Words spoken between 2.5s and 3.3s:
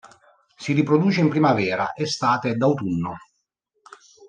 autunno.